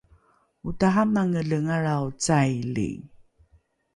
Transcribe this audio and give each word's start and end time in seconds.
otaramangelengalrao 0.69 2.05
caili 2.25 2.89